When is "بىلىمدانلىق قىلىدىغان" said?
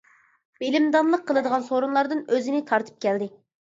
0.61-1.67